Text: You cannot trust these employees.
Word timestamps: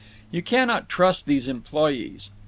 You 0.31 0.41
cannot 0.41 0.89
trust 0.89 1.27
these 1.27 1.47
employees. 1.47 2.31